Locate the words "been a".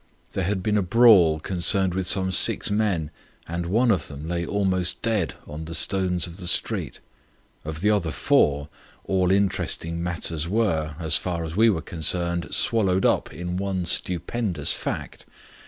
0.63-0.81